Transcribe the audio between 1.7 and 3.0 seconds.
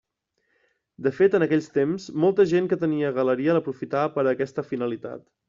temps molta gent que